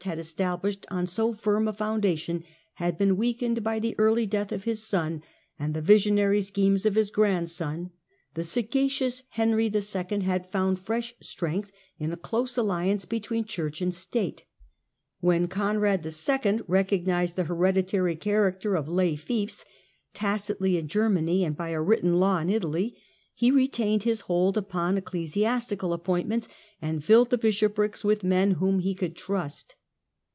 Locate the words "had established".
0.01-0.83